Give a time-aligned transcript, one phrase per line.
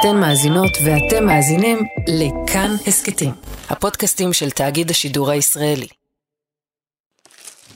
[0.00, 3.30] אתן מאזינות ואתם מאזינים לכאן הסכתים,
[3.68, 5.86] הפודקאסטים של תאגיד השידור הישראלי.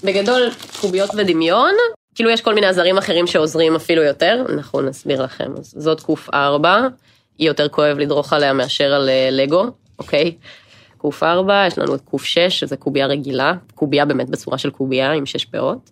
[0.05, 0.51] בגדול,
[0.81, 1.75] קוביות ודמיון,
[2.15, 5.53] כאילו יש כל מיני עזרים אחרים שעוזרים אפילו יותר, אנחנו נסביר לכם.
[5.63, 6.89] זאת קוף 4,
[7.39, 9.65] היא יותר כואב לדרוך עליה מאשר על אה, לגו,
[9.99, 10.37] אוקיי?
[10.99, 15.13] קוף 4, יש לנו את קוף 6, שזה קובייה רגילה, קובייה באמת בצורה של קובייה
[15.13, 15.91] עם 6 פאות.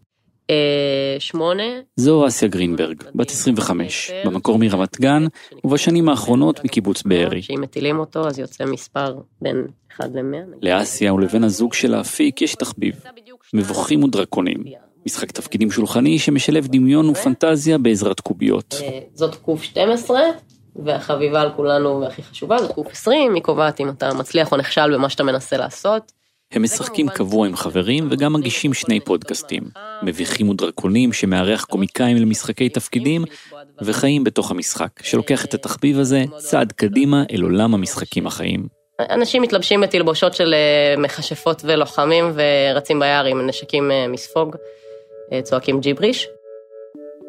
[0.50, 1.62] אה, שמונה.
[1.96, 5.26] זו אסיה גרינברג, בת 25, במקור מרמת גן,
[5.64, 7.42] ובשנים האחרונות מקיבוץ בארי.
[7.42, 10.56] שאם מטילים אותו אז יוצא מספר בין 1 ל-100.
[10.62, 13.00] לאסיה ולבן הזוג שלה אפיק יש תחביב,
[13.54, 14.64] מבוכים ודרקונים.
[15.06, 18.74] משחק תפקידים שולחני שמשלב דמיון ופנטזיה בעזרת קוביות.
[18.82, 20.20] אה, זאת קוף 12,
[20.76, 24.94] והחביבה על כולנו והכי חשובה זאת קוף 20, היא קובעת אם אתה מצליח או נכשל
[24.94, 26.12] במה שאתה מנסה לעשות.
[26.52, 29.62] הם משחקים קבוע עם חברים וגם מגישים שני פודקאסטים,
[30.02, 33.24] מביכים ודרקונים שמארח קומיקאים למשחקי תפקידים,
[33.82, 38.66] וחיים בתוך המשחק, שלוקח את התחביב הזה צעד קדימה אל עולם המשחקים החיים.
[39.00, 44.56] אנשים מתלבשים בתלבושות של אה, מכשפות ולוחמים ורצים ביער עם נשקים אה, מספוג,
[45.32, 46.28] אה, צועקים ג'יבריש.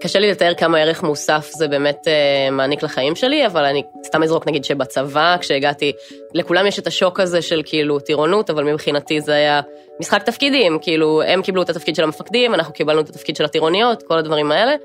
[0.01, 4.23] קשה לי לתאר כמה ערך מוסף זה באמת אה, מעניק לחיים שלי, אבל אני סתם
[4.23, 5.91] אזרוק נגיד שבצבא, כשהגעתי,
[6.33, 9.61] לכולם יש את השוק הזה של כאילו טירונות, אבל מבחינתי זה היה
[9.99, 14.03] משחק תפקידים, כאילו הם קיבלו את התפקיד של המפקדים, אנחנו קיבלנו את התפקיד של הטירוניות,
[14.03, 14.75] כל הדברים האלה.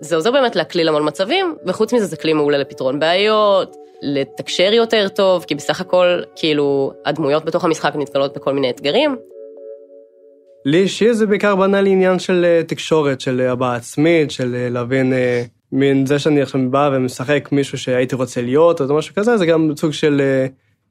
[0.00, 5.08] זה עוזר באמת להקליל המון מצבים, וחוץ מזה זה כלי מעולה לפתרון בעיות, לתקשר יותר
[5.08, 9.16] טוב, כי בסך הכל, כאילו, הדמויות בתוך המשחק נתקלות בכל מיני אתגרים.
[10.64, 14.54] לי אישי זה בעיקר בנה לי עניין של אה, תקשורת, של אה, הבעה עצמית, של
[14.54, 15.12] אה, להבין,
[15.72, 19.70] מין זה שאני עכשיו בא ומשחק מישהו שהייתי רוצה להיות, או משהו כזה, זה גם
[19.76, 20.22] סוג של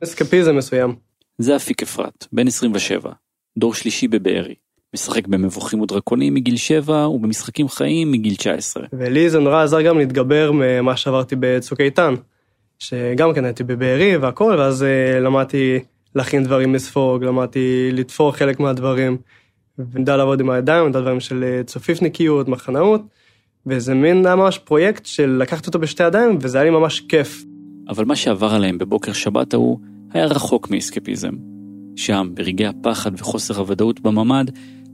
[0.03, 0.95] אסקפיזם מסוים.
[1.37, 3.11] זה אפיק אפרת, בן 27,
[3.57, 4.55] דור שלישי בבארי.
[4.93, 8.83] משחק במבוכים ודרקונים מגיל 7 ובמשחקים חיים מגיל 19.
[8.93, 12.13] ולי זה נורא עזר גם להתגבר ממה שעברתי בצוק איתן,
[12.79, 14.85] שגם כן הייתי בבארי והכל, ואז
[15.21, 15.79] למדתי
[16.15, 19.17] להכין דברים לספוג, למדתי לתפור חלק מהדברים.
[19.79, 23.01] ונדע לעבוד עם הידיים, נדע דברים של אה, צופיפניקיות, מחנאות,
[23.65, 27.43] וזה מין היה ממש פרויקט של לקחת אותו בשתי ידיים, וזה היה לי ממש כיף.
[27.89, 29.79] אבל מה שעבר עליהם בבוקר שבת ההוא,
[30.13, 31.31] היה רחוק מאסקפיזם.
[31.95, 34.45] שם, ברגעי הפחד וחוסר הוודאות בממ"ד,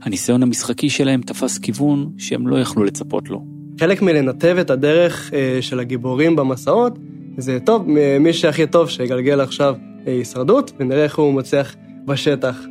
[0.02, 3.44] הניסיון המשחקי שלהם תפס כיוון שהם לא יכלו לצפות לו.
[3.80, 6.98] חלק מלנתב את הדרך אה, של הגיבורים במסעות,
[7.36, 7.86] זה טוב,
[8.20, 9.74] מי שהכי טוב שיגלגל עכשיו
[10.06, 11.76] אה, הישרדות, ונראה איך הוא מצליח
[12.06, 12.66] בשטח.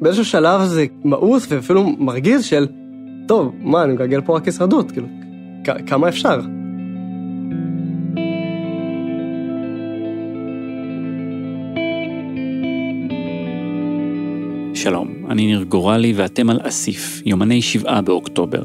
[0.00, 2.66] באיזשהו שלב זה מאוס ואפילו מרגיז של,
[3.28, 5.06] טוב, מה, אני מגלגל פה רק הישרדות, כאילו,
[5.86, 6.40] כמה אפשר?
[14.74, 18.64] שלום, אני ניר גורלי ואתם על אסיף, יומני שבעה באוקטובר.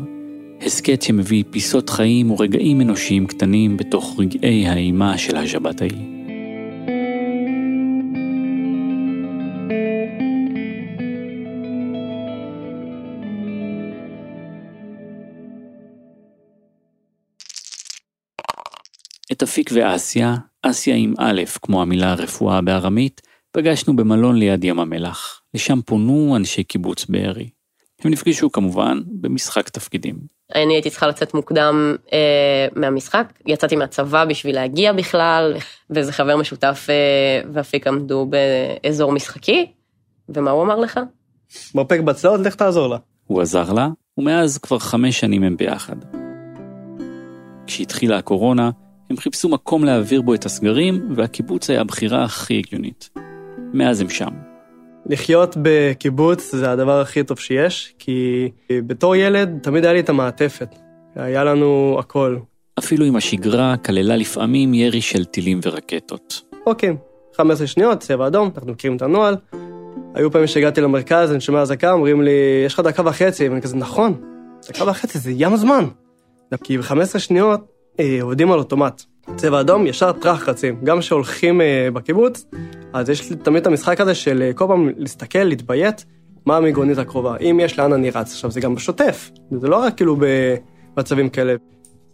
[0.66, 6.19] הסכת שמביא פיסות חיים ורגעים אנושיים קטנים בתוך רגעי האימה של השבת ההיא.
[19.60, 23.22] אפיק ואסיה, אסיה עם א', כמו המילה רפואה בארמית,
[23.52, 25.42] פגשנו במלון ליד ים המלח.
[25.54, 27.50] לשם פונו אנשי קיבוץ בארי.
[28.04, 30.16] הם נפגשו כמובן במשחק תפקידים.
[30.56, 35.54] אני הייתי צריכה לצאת מוקדם אה, מהמשחק, יצאתי מהצבא בשביל להגיע בכלל,
[35.90, 39.72] ואיזה חבר משותף אה, ואפיק עמדו באזור משחקי,
[40.30, 41.00] ומה הוא אמר לך?
[41.76, 42.98] מרפק בצלעות, לך תעזור לה.
[43.26, 45.96] הוא עזר לה, ומאז כבר חמש שנים הם ביחד.
[47.68, 48.70] כשהתחילה הקורונה,
[49.10, 53.10] הם חיפשו מקום להעביר בו את הסגרים, והקיבוץ היה הבחירה הכי הגיונית.
[53.74, 54.30] מאז הם שם.
[55.06, 60.76] לחיות בקיבוץ זה הדבר הכי טוב שיש, כי בתור ילד תמיד היה לי את המעטפת.
[61.16, 62.38] היה לנו הכל.
[62.80, 66.42] אפילו אם השגרה כללה לפעמים ירי של טילים ורקטות.
[66.66, 66.96] אוקיי,
[67.38, 69.36] 15 שניות, צבע אדום, אנחנו מכירים את הנוהל.
[70.16, 72.32] היו פעמים שהגעתי למרכז, אני שומע אזעקה, אומרים לי,
[72.66, 74.22] יש לך דקה וחצי, ואני כזה, נכון,
[74.70, 75.86] דקה וחצי זה ים הזמן.
[76.64, 77.79] כי ב-15 שניות אה,
[78.22, 79.04] עובדים על אוטומט.
[79.36, 80.80] צבע אדום, ישר טראח רצים.
[80.84, 82.46] גם כשהולכים אה, בקיבוץ,
[82.94, 86.06] אז יש תמיד את המשחק הזה של אה, כל פעם להסתכל, להתביית,
[86.46, 87.38] מה המיגונית הקרובה.
[87.38, 88.32] אם יש לאן אני רץ.
[88.34, 90.18] עכשיו, זה גם בשוטף, זה לא רק כאילו
[90.96, 91.56] במצבים כאלה.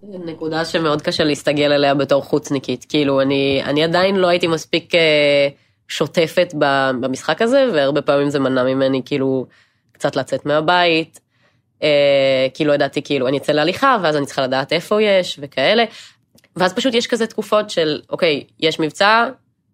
[0.03, 2.85] נקודה שמאוד קשה להסתגל אליה בתור חוצניקית.
[2.89, 5.47] כאילו, אני, אני עדיין לא הייתי מספיק אה,
[5.87, 6.53] שוטפת
[7.01, 9.45] במשחק הזה, והרבה פעמים זה מנע ממני כאילו
[9.91, 11.24] קצת לצאת מהבית, אה,
[12.53, 15.83] כי לא ידעתי, כאילו, אני אצא להליכה, ואז אני צריכה לדעת איפה יש, וכאלה.
[16.55, 19.29] ואז פשוט יש כזה תקופות של, אוקיי, יש מבצע,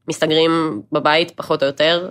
[0.07, 2.09] מסתגרים בבית פחות או יותר,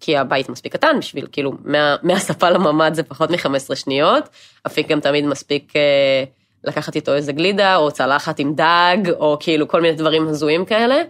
[0.00, 4.28] כי הבית מספיק קטן בשביל, כאילו, מה, מהספה לממ"ד זה פחות מ-15 שניות,
[4.66, 6.24] אפיק גם תמיד מספיק אה,
[6.64, 11.02] לקחת איתו איזה גלידה, או צלחת עם דג, או כאילו כל מיני דברים הזויים כאלה.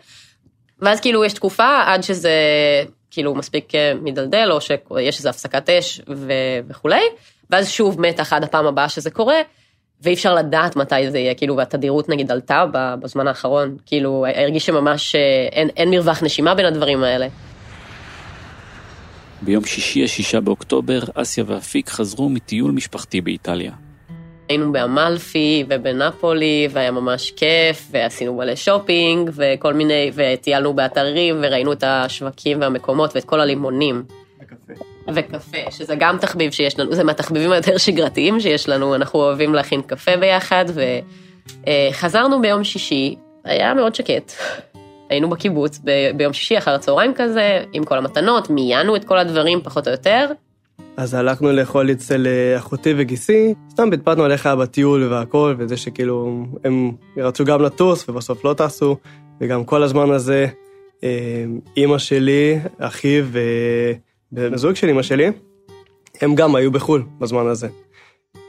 [0.78, 2.32] ואז כאילו יש תקופה עד שזה
[3.10, 7.02] כאילו מספיק אה, מדלדל, או שיש איזו הפסקת אש ו- וכולי,
[7.50, 9.36] ואז שוב מתח עד הפעם הבאה שזה קורה,
[10.02, 15.14] ואי אפשר לדעת מתי זה יהיה, כאילו, והתדירות נגיד עלתה בזמן האחרון, כאילו, הרגיש שממש
[15.14, 17.26] אה, אין, אין מרווח נשימה בין הדברים האלה.
[19.42, 23.72] ביום שישי השישה באוקטובר, אסיה ואפיק חזרו מטיול משפחתי באיטליה.
[24.48, 31.84] היינו באמלפי ובנפולי, והיה ממש כיף, ועשינו מלא שופינג, וכל מיני, וטיילנו באתרים, וראינו את
[31.86, 34.04] השווקים והמקומות, ואת כל הלימונים.
[35.14, 35.70] וקפה.
[35.70, 40.16] שזה גם תחביב שיש לנו, זה מהתחביבים היותר שגרתיים שיש לנו, אנחנו אוהבים להכין קפה
[40.16, 40.64] ביחד,
[41.66, 44.32] וחזרנו ביום שישי, היה מאוד שקט.
[45.10, 49.60] היינו בקיבוץ ב- ביום שישי אחר הצהריים כזה, עם כל המתנות, מיינו את כל הדברים
[49.62, 50.26] פחות או יותר.
[50.96, 56.92] אז הלכנו לאכול אצל אה, אחותי וגיסי, סתם פטפטנו עליך בטיול והכל, וזה שכאילו הם
[57.16, 58.96] רצו גם לטוס ובסוף לא טסו,
[59.40, 60.46] וגם כל הזמן הזה,
[61.04, 61.44] אה,
[61.76, 63.24] אימא שלי, אחיו
[64.32, 65.30] ובן זוג של אימא שלי,
[66.20, 67.68] הם גם היו בחו"ל בזמן הזה.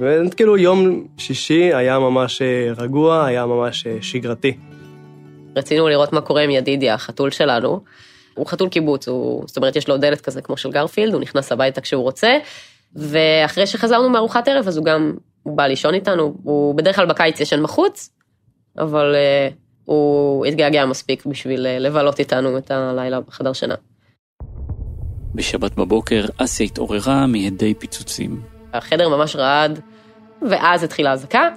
[0.02, 4.58] וכאילו יום שישי היה ממש אה, רגוע, היה ממש שגרתי.
[5.56, 7.82] רצינו לראות מה קורה עם ידידיה, החתול שלנו.
[8.34, 11.52] הוא חתול קיבוץ, הוא, זאת אומרת, יש לו דלת כזה כמו של גרפילד, הוא נכנס
[11.52, 12.38] הביתה כשהוא רוצה,
[12.96, 15.14] ואחרי שחזרנו מארוחת ערב, אז הוא גם,
[15.44, 18.10] הוא בא לישון איתנו, הוא בדרך כלל בקיץ ישן בחוץ,
[18.78, 19.54] אבל uh,
[19.86, 23.76] הוא התגעגע מספיק בשביל uh, לבלות איתנו את הלילה בחדר שינה.
[25.38, 28.42] בשבת בבוקר אסיה התעוררה מהדי פיצוצים.
[28.74, 29.80] החדר ממש רעד,
[30.50, 31.50] ואז התחילה אזעקה.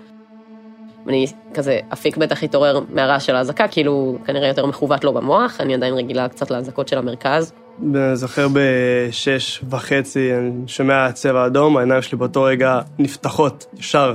[1.08, 5.74] אני כזה, אפיק בטח התעורר מהרעש של האזעקה, כאילו כנראה יותר מכוות לו במוח, אני
[5.74, 7.52] עדיין רגילה קצת לאזעקות של המרכז.
[7.82, 14.14] אני זוכר בשש וחצי, אני שומע צבע אדום, העיניים שלי באותו רגע נפתחות ישר.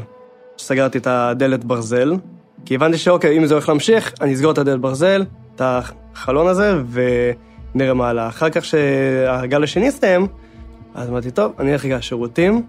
[0.58, 2.14] סגרתי את הדלת ברזל,
[2.66, 5.24] כי הבנתי שאוקיי, אם זה הולך להמשיך, אני אסגור את הדלת ברזל,
[5.56, 6.74] את החלון הזה,
[7.76, 8.28] ונראה מה הלאה.
[8.28, 10.28] אחר כך שהגל השני הסתיים,
[10.96, 12.62] אז אמרתי, טוב, אני אלך רגע לשירותים,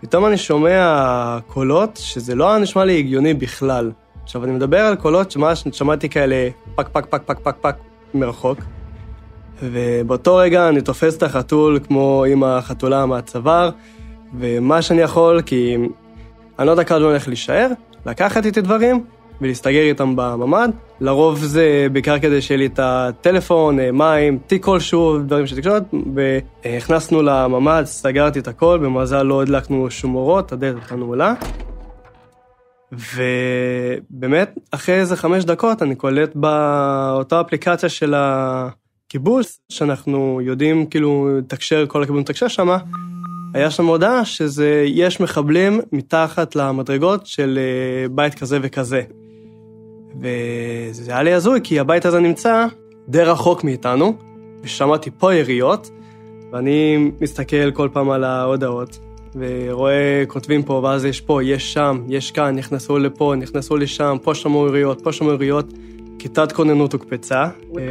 [0.00, 3.90] פתאום אני שומע קולות שזה לא היה נשמע לי הגיוני בכלל.
[4.22, 7.76] עכשיו, אני מדבר על קולות שממש שמעתי כאלה פק פק פק פק פק פק
[8.14, 8.58] מרחוק,
[9.62, 13.70] ובאותו רגע אני תופס את החתול כמו עם החתולה מהצוואר,
[14.38, 15.76] ומה שאני יכול, כי
[16.58, 17.68] אני לא יודע כמה זמן הולך להישאר,
[18.06, 19.04] לקחת איתי דברים,
[19.40, 20.70] ולהסתגר איתם בממ"ד.
[21.00, 25.82] לרוב זה בעיקר כדי שיהיה לי את הטלפון, אה, מים, תיק כלשהו, דברים של תקשורת,
[26.14, 31.34] והכנסנו לממ"ד, סגרתי את הכל, במזל לא הדלקנו שום אורות, הדלת הייתה נעולה.
[32.92, 41.84] ובאמת, אחרי איזה חמש דקות אני קולט באותה אפליקציה של הקיבוץ, שאנחנו יודעים כאילו לתקשר,
[41.88, 42.78] כל הכיוון לתקשר שמה,
[43.54, 49.02] היה שם הודעה שזה, יש מחבלים מתחת למדרגות של אה, בית כזה וכזה.
[50.20, 52.66] וזה היה לי הזוי, כי הבית הזה נמצא
[53.08, 54.16] די רחוק מאיתנו,
[54.62, 55.90] ושמעתי פה יריות,
[56.52, 58.98] ואני מסתכל כל פעם על ההודעות,
[59.34, 64.34] ורואה, כותבים פה, ואז יש פה, יש שם, יש כאן, נכנסו לפה, נכנסו לשם, פה
[64.34, 65.66] שמעו יריות, פה שמעו יריות.
[66.18, 67.44] כיתת כוננות הוקפצה,
[67.78, 67.82] אה,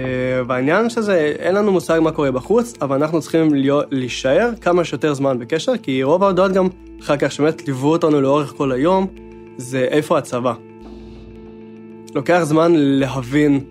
[0.47, 3.51] והעניין שזה, אין לנו מושג מה קורה בחוץ, אבל אנחנו צריכים
[3.91, 6.67] להישאר כמה שיותר זמן בקשר, כי רוב ההודעות גם,
[7.01, 9.07] אחר כך שבאמת ליוו אותנו לאורך כל היום,
[9.57, 10.53] זה איפה הצבא.
[12.15, 13.63] לוקח זמן להבין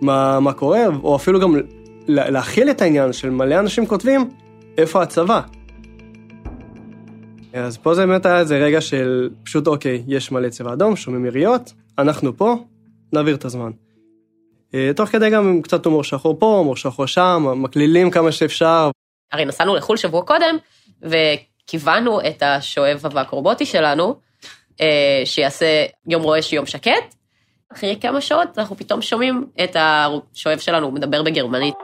[0.00, 1.54] מה, מה קורה, או אפילו גם
[2.08, 4.30] להכיל את העניין של מלא אנשים כותבים,
[4.78, 5.40] איפה הצבא.
[7.52, 11.26] אז פה זה באמת היה איזה רגע של פשוט אוקיי, יש מלא צבע אדום, שומעים
[11.26, 12.56] יריות, אנחנו פה,
[13.12, 13.70] נעביר את הזמן.
[14.74, 18.90] אה, תוך כדי גם קצת הומור שחור פה, הומור שחור שם, מקלילים כמה שאפשר.
[19.32, 20.56] הרי נסענו לחו"ל שבוע קודם,
[21.02, 24.16] וכיוונו את השואב אבק רובוטי שלנו,
[24.80, 27.15] אה, שיעשה יום רועש יום שקט.
[27.72, 31.74] אחרי כמה שעות אנחנו פתאום שומעים את השואב שלנו מדבר בגרמנית.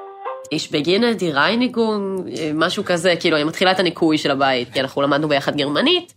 [0.52, 4.80] איש בגינה די רייניגונג, אה, משהו כזה, כאילו, היא מתחילה את הניקוי של הבית, כי
[4.80, 6.14] אנחנו למדנו ביחד גרמנית,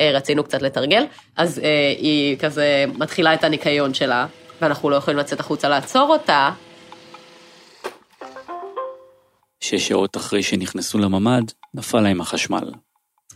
[0.00, 1.04] רצינו קצת לתרגל,
[1.36, 1.60] אז
[1.98, 4.26] היא כזה מתחילה את הניקיון שלה,
[4.60, 6.50] ואנחנו לא יכולים לצאת החוצה לעצור אותה.
[9.60, 11.44] שש שעות אחרי שנכנסו לממ"ד,
[11.74, 12.70] נפל להם החשמל.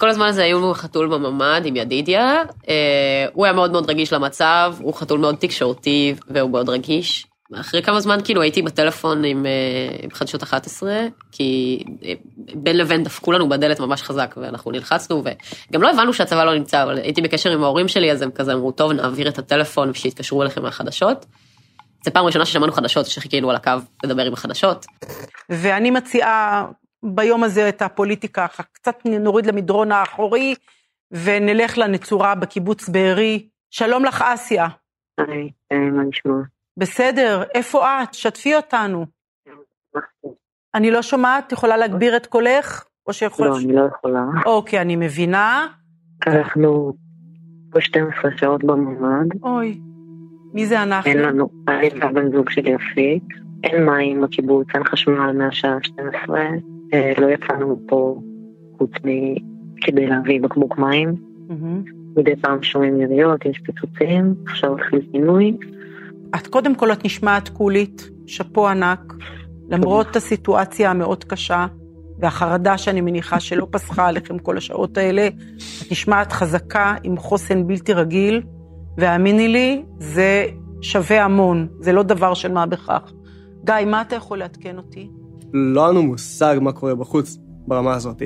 [0.00, 4.74] כל הזמן הזה היו חתול בממ"ד עם ידידיה, אה, הוא היה מאוד מאוד רגיש למצב,
[4.80, 7.26] הוא חתול מאוד תקשורתי והוא מאוד רגיש.
[7.60, 9.50] אחרי כמה זמן כאילו הייתי בטלפון עם, אה,
[10.02, 10.92] עם חדשות 11,
[11.32, 12.12] כי אה,
[12.54, 15.22] בין לבין דפקו לנו בדלת ממש חזק ואנחנו נלחצנו
[15.70, 18.52] וגם לא הבנו שהצבא לא נמצא, אבל הייתי בקשר עם ההורים שלי אז הם כזה
[18.52, 21.26] אמרו טוב נעביר את הטלפון ושיתקשרו אליכם מהחדשות.
[22.04, 23.72] זו פעם ראשונה ששמענו חדשות שחיכינו על הקו
[24.04, 24.86] לדבר עם החדשות.
[25.50, 26.66] ואני מציעה
[27.02, 30.54] ביום הזה את הפוליטיקה, קצת נוריד למדרון האחורי
[31.10, 33.48] ונלך לנצורה בקיבוץ בארי.
[33.70, 34.68] שלום לך, אסיה.
[35.18, 36.34] היי, אה, מה נשמע?
[36.76, 38.14] בסדר, איפה את?
[38.14, 39.06] שתפי אותנו.
[40.74, 42.84] אני לא שומעת, את יכולה להגביר את קולך?
[43.06, 43.46] או שיכול...
[43.48, 44.24] לא, אני לא יכולה.
[44.46, 45.66] אוקיי, אני מבינה.
[46.26, 46.92] אנחנו
[47.70, 49.80] פה 12 שעות בממ"ד, אוי,
[50.54, 51.10] מי זה אנחנו?
[51.10, 53.22] אין לנו, אני והבן זוג שלי אפיק,
[53.64, 56.50] אין מים בקיבוץ, אין חשמל מהשעה 12, אה,
[56.92, 58.20] לא יצאנו פה
[58.78, 59.34] חוץ מ...
[59.80, 61.14] כדי להביא בקבוק מים.
[62.16, 65.56] מדי פעם שומעים יריות, יש פיצוצים, עכשיו התחיל פינוי.
[66.36, 69.14] את קודם כל, את נשמעת קולית, שאפו ענק,
[69.68, 71.66] למרות הסיטואציה המאוד קשה
[72.18, 77.92] והחרדה שאני מניחה שלא פסחה עליכם כל השעות האלה, את נשמעת חזקה עם חוסן בלתי
[77.92, 78.42] רגיל,
[78.98, 80.46] והאמיני לי, זה
[80.80, 83.12] שווה המון, זה לא דבר של מה בכך.
[83.64, 85.10] גיא, מה אתה יכול לעדכן אותי?
[85.52, 88.22] לא היה לנו מושג מה קורה בחוץ ברמה הזאת.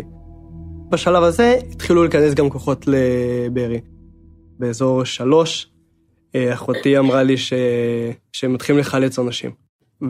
[0.91, 3.81] בשלב הזה התחילו להיכנס גם כוחות לבארי.
[4.59, 5.71] באזור שלוש,
[6.35, 7.53] אה, אחותי אמרה לי ש...
[8.33, 9.51] שהם מתחילים לחלץ אנשים.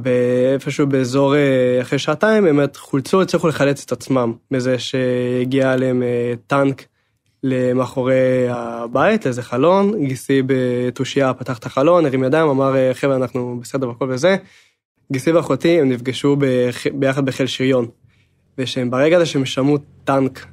[0.03, 6.33] ואיפשהו באזור, אה, אחרי שעתיים, הם חולצו, הצליחו לחלץ את עצמם, מזה שהגיע עליהם אה,
[6.47, 6.85] טנק
[7.43, 13.59] למאחורי הבית, לאיזה חלון, גיסי בתושייה פתח את החלון, הרים ידיים, אמר, "אה, חבר'ה, אנחנו
[13.63, 14.37] בסדר והכל וזה.
[15.13, 16.37] גיסי ואחותי, הם נפגשו.
[16.95, 17.87] ביחד בחיל שריון.
[18.59, 20.47] ושהם ברגע הזה שהם שמעו טנק,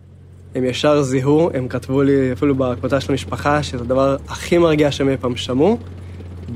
[0.55, 5.09] הם ישר זיהו, הם כתבו לי אפילו בקבוצה של המשפחה, שזה הדבר הכי מרגיע שהם
[5.09, 5.77] אי פעם שמעו,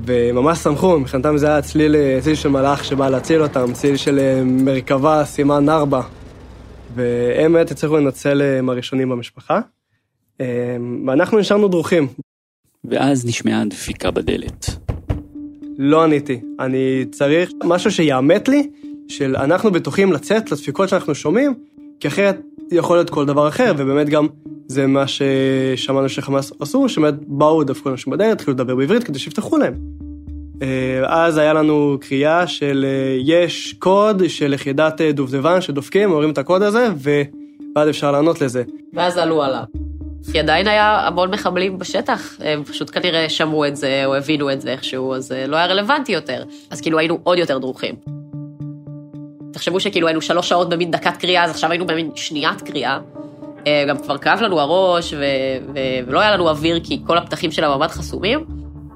[0.05, 4.43] וממש שמחו, מבחינתם זה היה צליל, צליל של מלאך שבא להציל אותם, צליל של אה,
[4.43, 6.01] מרכבה, סימן ארבע.
[6.95, 9.59] והם באמת הצליחו לנצל אה, הם הראשונים במשפחה.
[10.41, 12.07] אה, ואנחנו נשארנו דרוכים.
[12.85, 14.65] ואז נשמעה דפיקה בדלת.
[15.77, 16.39] לא עניתי.
[16.59, 18.69] אני צריך משהו שיאמת לי,
[19.07, 21.53] של אנחנו בטוחים לצאת לדפיקות שאנחנו שומעים,
[21.99, 22.41] כי אחרת
[22.71, 24.27] יכול להיות כל דבר אחר, ובאמת גם
[24.67, 29.57] זה מה ששמענו שחמאס עשו, שבאמת באו, דפקו אנשים בדלת, התחילו לדבר בעברית כדי שיפתחו
[29.57, 29.73] להם.
[30.61, 36.29] אה, אז היה לנו קריאה של אה, יש קוד של יחידת אה, דובדבן שדופקים, אומרים
[36.29, 38.63] את הקוד הזה, ואז אפשר לענות לזה.
[38.93, 39.84] ואז עלו עליו.
[40.31, 44.61] כי עדיין היה המון מחבלים בשטח, הם פשוט כנראה שמעו את זה או הבינו את
[44.61, 46.43] זה איכשהו, אז אה, לא היה רלוונטי יותר.
[46.69, 47.95] אז כאילו היינו עוד יותר דרוכים.
[49.53, 52.99] תחשבו שכאילו היינו שלוש שעות במין דקת קריאה, אז עכשיו היינו במין שניית קריאה.
[53.67, 55.17] אה, גם כבר כאב לנו הראש, ו-
[55.73, 58.45] ו- ולא היה לנו אוויר כי כל הפתחים של הממ"ד חסומים.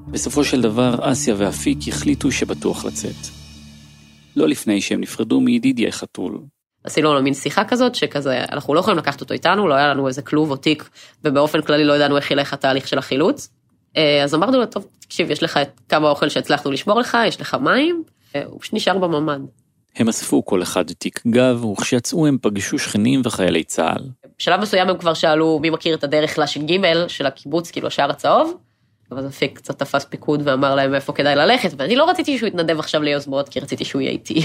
[0.08, 3.26] בסופו של דבר, אסיה ואפיק החליטו שבטוח לצאת.
[4.36, 6.38] לא לפני שהם נפרדו מידידיה חתול.
[6.84, 10.08] עשינו לו מין שיחה כזאת, שכזה, אנחנו לא יכולים לקחת אותו איתנו, לא היה לנו
[10.08, 10.88] איזה כלוב או תיק,
[11.24, 13.50] ובאופן כללי לא ידענו איך ילך התהליך של החילוץ.
[13.96, 17.40] אה, אז אמרנו לו, טוב, תקשיב, יש לך את כמה אוכל שהצלחנו לשמור לך, יש
[17.40, 18.02] לך מים,
[18.36, 19.40] אה, הוא נשאר בממ"ד.
[19.96, 24.04] הם אספו כל אחד תיק גב, וכשיצאו הם פגשו שכנים וחיילי צה"ל.
[24.38, 26.72] בשלב מסוים הם כבר שאלו מי מכיר את הדרך לש"ג
[27.08, 28.56] של הקיבוץ, כאילו השער הצהוב,
[29.12, 32.78] אבל אפיק קצת תפס פיקוד ואמר להם איפה כדאי ללכת, ואני לא רציתי שהוא יתנדב
[32.78, 34.42] עכשיו ליוזמות, כי רציתי שהוא יהיה איתי.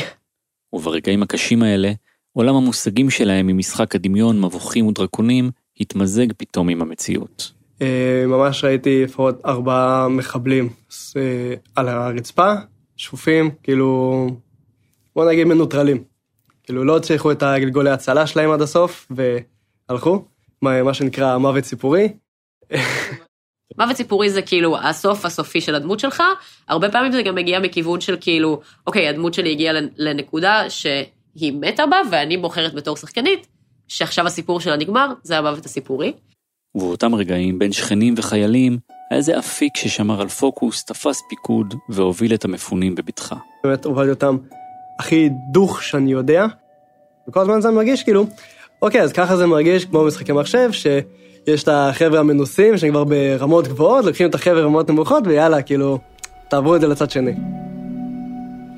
[0.73, 1.91] וברגעים הקשים האלה,
[2.37, 7.51] עולם המושגים שלהם ממשחק הדמיון, מבוכים ודרקונים, התמזג פתאום עם המציאות.
[7.81, 10.69] אה, ממש ראיתי לפחות ארבעה מחבלים
[11.17, 12.53] אה, על הרצפה,
[12.97, 14.27] שפופים, כאילו,
[15.15, 16.03] בוא נגיד מנוטרלים.
[16.63, 19.11] כאילו לא הצליחו את הגלגולי הצלה שלהם עד הסוף,
[19.89, 20.25] והלכו,
[20.61, 22.13] מה, מה שנקרא מוות סיפורי.
[23.77, 26.23] מוות סיפורי זה כאילו הסוף הסופי של הדמות שלך,
[26.67, 30.69] הרבה פעמים זה גם מגיע מכיוון של כאילו, אוקיי, הדמות שלי הגיעה לנקודה
[31.37, 33.47] שהיא מתה בה, ואני בוחרת בתור שחקנית,
[33.87, 36.13] שעכשיו הסיפור שלה נגמר, זה המוות הסיפורי.
[36.75, 38.77] ובאותם רגעים, בין שכנים וחיילים,
[39.11, 43.35] היה איזה אפיק ששמר על פוקוס, תפס פיקוד והוביל את המפונים בבטחה.
[43.63, 44.37] באמת הובלתי אותם
[44.99, 46.45] הכי דוך שאני יודע,
[47.29, 48.25] וכל הזמן זה מרגיש כאילו,
[48.81, 53.67] אוקיי, אז ככה זה מרגיש כמו משחקי מחשב, שיש את החבר'ה המנוסים שהם כבר ברמות
[53.67, 55.99] גבוהות, לוקחים את החבר'ה ברמות נמוכות, ויאללה, כאילו,
[56.47, 57.33] תעברו את זה לצד שני.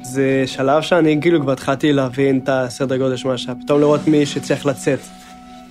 [0.08, 4.08] זה שלב שאני כאילו כבר התחלתי להבין את הסדר גודל של מה שהיה, פתאום לראות
[4.08, 5.00] מי שצריך לצאת.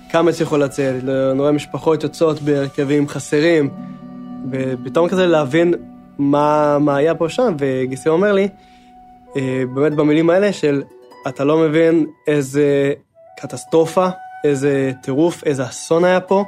[0.09, 0.95] כמה הצליחו לצאת,
[1.37, 3.69] רואה משפחות יוצאות בהרכבים חסרים,
[4.51, 5.73] ופתאום כזה להבין
[6.17, 8.47] מה, מה היה פה שם, וגיסי אומר לי,
[9.37, 10.83] אה, באמת במילים האלה של
[11.27, 12.93] אתה לא מבין איזה
[13.39, 14.07] קטסטרופה,
[14.43, 16.43] איזה טירוף, איזה אסון היה פה.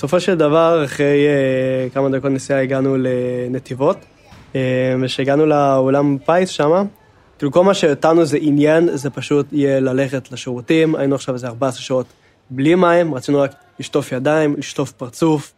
[0.00, 3.96] בסופו של דבר, אחרי uh, כמה דקות נסיעה הגענו לנתיבות,
[4.52, 4.56] uh,
[5.02, 6.82] וכשהגענו לאולם פיס שמה,
[7.38, 11.82] כאילו כל מה שאותנו זה עניין, זה פשוט יהיה ללכת לשירותים, היינו עכשיו איזה 14
[11.82, 12.06] שעות
[12.50, 15.52] בלי מים, רצינו רק לשטוף ידיים, לשטוף פרצוף,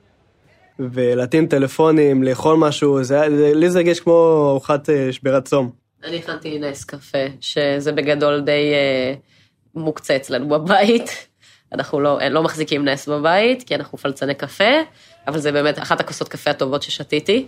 [0.79, 5.71] ולהטעין טלפונים, לאכול משהו, זה, זה, לי זה הרגיש כמו ארוחת uh, שבירת צום.
[6.05, 9.15] אני הכנתי נס קפה, שזה בגדול די אה,
[9.75, 11.32] מוקצה אצלנו בבית.
[11.75, 14.75] אנחנו לא, לא מחזיקים נס בבית, כי אנחנו פלצני קפה,
[15.26, 17.47] אבל זה באמת אחת הכוסות קפה הטובות ששתיתי.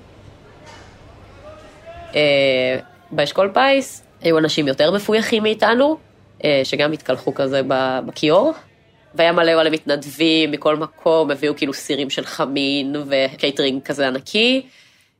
[2.15, 2.79] אה,
[3.11, 5.97] באשכול פיס היו אנשים יותר מפויחים מאיתנו,
[6.45, 7.61] אה, שגם התקלחו כזה
[8.07, 8.53] בכיור,
[9.15, 14.67] והיה מלא מלא מתנדבים מכל מקום, הביאו כאילו סירים של חמין וקייטרינג כזה ענקי.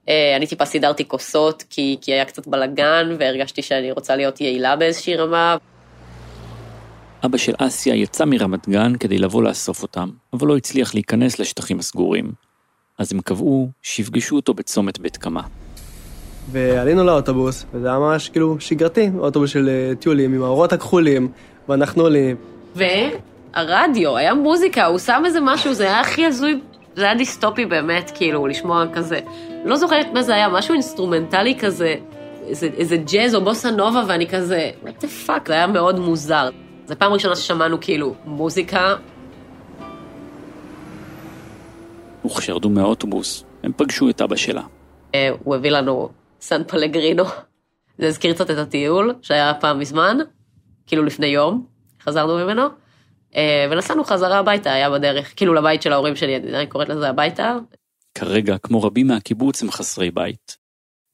[0.09, 4.77] אה, אני טיפה סידרתי כוסות, כי, כי היה קצת בלאגן, והרגשתי שאני רוצה להיות יעילה
[4.77, 5.57] באיזושהי רמה.
[7.25, 11.79] אבא של אסיה יצא מרמת גן כדי לבוא לאסוף אותם, אבל לא הצליח להיכנס לשטחים
[11.79, 12.33] הסגורים.
[12.99, 15.43] אז הם קבעו שיפגשו אותו בצומת בית קמה.
[16.51, 21.29] ועלינו לאוטובוס, וזה היה ממש כאילו שגרתי, אוטובוס של אה, טיולים עם האורות הכחולים,
[21.69, 22.37] ואנחנו עולים.
[22.75, 26.61] והרדיו, היה מוזיקה, הוא שם איזה משהו, זה היה הכי הזוי,
[26.97, 29.21] זה היה דיסטופי באמת, כאילו, לשמוע כזה.
[29.65, 31.95] לא זוכרת מה זה היה, משהו אינסטרומנטלי כזה,
[32.47, 36.51] איזה, איזה ג'אז או בוסה נובה, ואני כזה, what the fuck, זה היה מאוד מוזר.
[36.87, 38.97] זו פעם ראשונה ששמענו כאילו מוזיקה.
[42.27, 44.63] וכשירדו מהאוטובוס, הם פגשו את אבא שלה.
[45.15, 46.09] אה, הוא הביא לנו
[46.41, 47.25] סן פלגרינו.
[47.99, 50.19] זה הזכיר קצת את הטיול שהיה פעם מזמן,
[50.87, 51.67] כאילו לפני יום,
[52.03, 52.63] חזרנו ממנו,
[53.37, 57.57] אה, ונסענו חזרה הביתה, היה בדרך, כאילו לבית של ההורים שלי, אני קוראת לזה הביתה.
[58.15, 60.57] כרגע, כמו רבים מהקיבוץ, הם חסרי בית.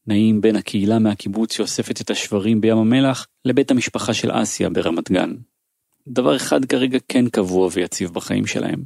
[0.06, 5.34] נעים בין הקהילה מהקיבוץ שאוספת את השברים בים המלח לבית המשפחה של אסיה ברמת גן.
[6.10, 8.82] דבר אחד כרגע כן קבוע ויציב בחיים שלהם,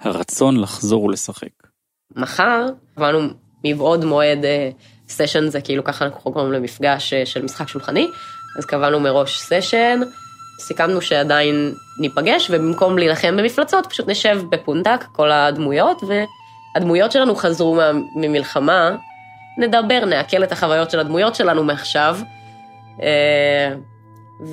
[0.00, 1.48] הרצון לחזור ולשחק.
[2.16, 3.20] מחר קבענו
[3.64, 4.38] מבעוד מועד
[5.08, 8.08] סשן, אה, זה כאילו ככה אנחנו קוראים למפגש אה, של משחק שולחני,
[8.58, 10.00] אז קבענו מראש סשן,
[10.60, 17.80] סיכמנו שעדיין ניפגש, ובמקום להילחם במפלצות, פשוט נשב בפונדק, כל הדמויות, והדמויות שלנו חזרו
[18.16, 18.96] ממלחמה,
[19.58, 22.18] נדבר, נעכל את החוויות של הדמויות שלנו מעכשיו.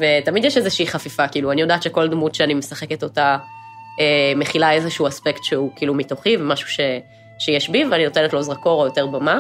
[0.01, 3.37] אה, ותמיד יש איזושהי חפיפה, כאילו, אני יודעת שכל דמות שאני משחקת אותה
[3.99, 6.79] אה, מכילה איזשהו אספקט שהוא כאילו מתוכי ומשהו ש,
[7.39, 9.39] שיש בי, ואני נותנת לו זרקור או יותר במה.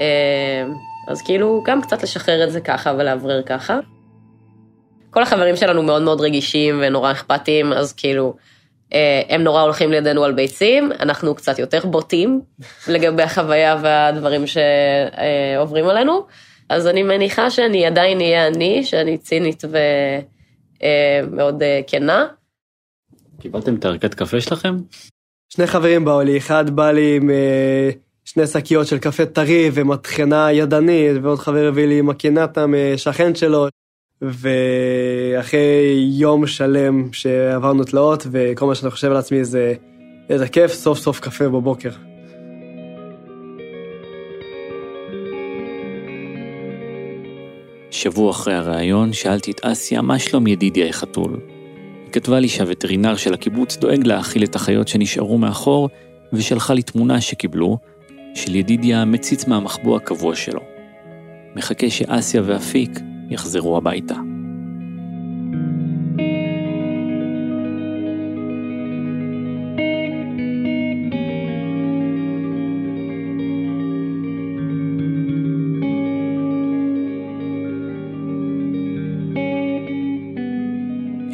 [0.00, 0.64] אה,
[1.08, 3.78] אז כאילו, גם קצת לשחרר את זה ככה ולאוורר ככה.
[5.10, 8.34] כל החברים שלנו מאוד מאוד רגישים ונורא אכפתיים, אז כאילו,
[8.94, 12.40] אה, הם נורא הולכים לידינו על ביצים, אנחנו קצת יותר בוטים
[12.88, 16.26] לגבי החוויה והדברים שעוברים עלינו.
[16.68, 19.62] אז אני מניחה שאני עדיין אהיה אני, שאני צינית
[21.24, 22.26] ומאוד אה, כנה.
[23.40, 24.76] קיבלתם את הערכת קפה שלכם?
[25.48, 27.90] שני חברים באו לי, אחד בא לי עם אה,
[28.24, 33.68] שני שקיות של קפה טרי ומטחנה ידנית, ועוד חבר הביא לי מקינטה משכן שלו.
[34.22, 39.74] ואחרי יום שלם שעברנו תלאות, וכל מה שאני חושב על עצמי זה
[40.30, 41.90] איזה כיף, סוף סוף קפה בבוקר.
[47.92, 51.36] שבוע אחרי הראיון שאלתי את אסיה מה שלום ידידיה החתול.
[52.04, 55.88] היא כתבה לי שהווטרינר של הקיבוץ דואג להאכיל את החיות שנשארו מאחור,
[56.32, 57.78] ושלחה לי תמונה שקיבלו,
[58.34, 60.60] של ידידיה מציץ מהמחבוא הקבוע שלו.
[61.56, 62.90] מחכה שאסיה ואפיק
[63.30, 64.31] יחזרו הביתה.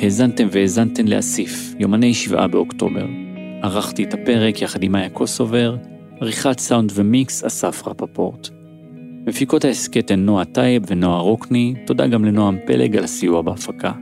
[0.08, 3.06] האזנתם והאזנתן לאסיף, יומני שבעה באוקטובר.
[3.62, 5.76] ערכתי את הפרק יחד עם מאיה קוסובר,
[6.20, 8.48] עריכת סאונד ומיקס אסף רפפורט.
[9.26, 13.92] מפיקות ההסכת הן נועה טייב ונועה רוקני, תודה גם לנועם פלג על הסיוע בהפקה.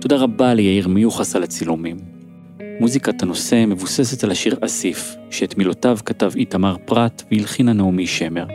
[0.00, 1.96] תודה רבה ליאיר מיוחס על הצילומים.
[2.80, 8.46] מוזיקת הנושא מבוססת על השיר אסיף, שאת מילותיו כתב איתמר פרת והלחינה נעמי שמר.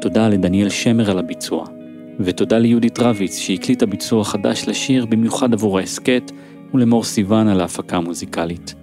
[0.00, 1.77] תודה לדניאל שמר על הביצוע.
[2.20, 6.32] ותודה ליהודית רביץ שהקליטה ביצוע חדש לשיר במיוחד עבור ההסכת,
[6.74, 8.74] ולמור סיוון על ההפקה המוזיקלית.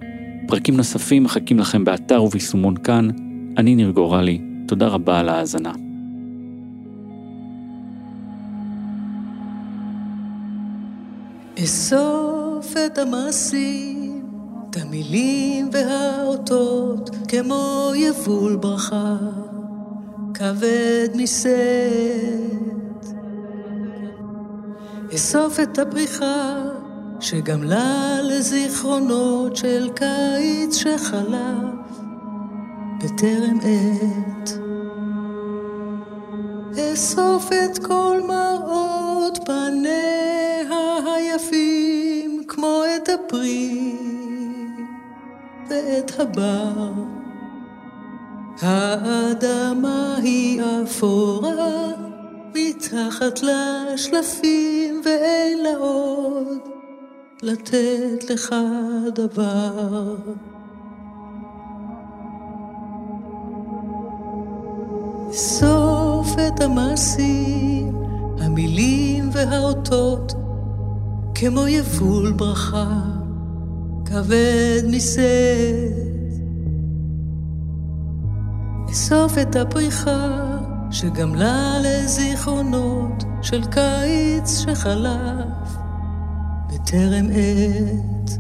[0.47, 3.09] פרקים נוספים מחכים לכם באתר וביישומון כאן.
[3.57, 5.71] אני ניר גורלי, תודה רבה על ההאזנה.
[11.63, 14.21] אסוף את המעשים,
[14.69, 19.15] את המילים והאותות, כמו יבול ברכה,
[20.33, 22.84] כבד משאת.
[25.13, 26.63] אסוף את הפריחה
[27.19, 31.95] שגמלה לזיכרונות של קיץ שחלף
[33.03, 34.59] בטרם עת.
[36.93, 43.95] אסוף את כל מראות פניה היפים כמו את הפרי
[45.69, 46.91] ואת הבר.
[48.61, 51.91] האדמה היא אפורה
[52.55, 56.57] מתחת לשלפים ואין לה עוד
[57.41, 58.55] לתת לך
[59.15, 60.15] דבר.
[65.31, 67.95] סוף את המעשים,
[68.39, 70.33] המילים והאותות,
[71.35, 73.01] כמו יבול ברכה,
[74.05, 76.05] כבד מסד.
[78.91, 80.54] אסוף את הפריחה
[80.95, 85.77] שגמלה לזיכרונות של קיץ שחלף
[86.67, 88.31] בטרם עת.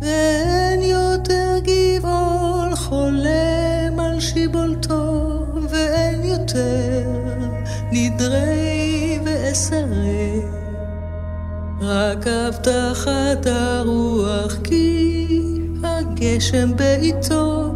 [0.00, 7.10] ואין יותר גבעול חולם על שיבולתו, ואין יותר
[7.92, 10.40] נדרי ואסרי,
[11.80, 15.26] רק הבטחת הרוח כי
[15.84, 17.74] הגשם בעיתו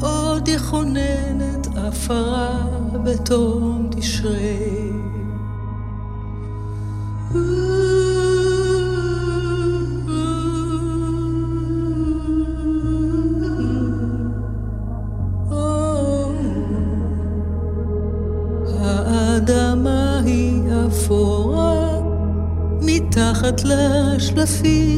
[0.00, 1.51] עוד יכונן
[1.92, 2.66] את עפרה
[3.04, 4.92] בתום תשרי.
[18.80, 22.00] האדמה היא אפורה
[22.82, 24.91] מתחת לשלפים